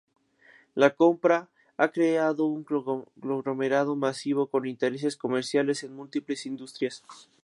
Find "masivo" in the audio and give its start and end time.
3.95-4.47